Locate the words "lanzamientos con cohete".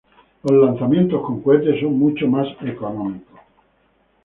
0.53-1.79